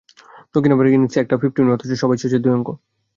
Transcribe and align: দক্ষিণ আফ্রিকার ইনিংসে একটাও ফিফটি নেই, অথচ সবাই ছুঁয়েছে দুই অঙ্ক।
দক্ষিণ 0.53 0.71
আফ্রিকার 0.73 0.97
ইনিংসে 0.97 1.17
একটাও 1.19 1.41
ফিফটি 1.41 1.59
নেই, 1.61 1.73
অথচ 1.75 1.91
সবাই 2.01 2.19
ছুঁয়েছে 2.19 2.41
দুই 2.43 2.53
অঙ্ক। 2.55 2.67